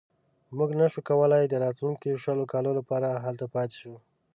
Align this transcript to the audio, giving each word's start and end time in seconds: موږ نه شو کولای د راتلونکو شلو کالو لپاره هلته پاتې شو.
موږ 0.57 0.69
نه 0.79 0.85
شو 0.91 0.99
کولای 1.09 1.43
د 1.47 1.53
راتلونکو 1.63 2.19
شلو 2.23 2.43
کالو 2.53 2.71
لپاره 2.79 3.07
هلته 3.25 3.45
پاتې 3.53 3.75
شو. 3.81 3.93